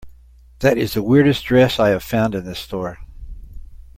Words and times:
That 0.61 0.79
is 0.79 0.95
the 0.95 1.03
weirdest 1.03 1.45
dress 1.45 1.79
I 1.79 1.89
have 1.89 2.01
found 2.01 2.33
in 2.33 2.43
this 2.43 2.57
store. 2.57 2.97